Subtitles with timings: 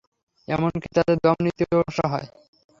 [0.47, 2.27] এমনকি তাঁদের দম নিতেও সমস্যা হয়।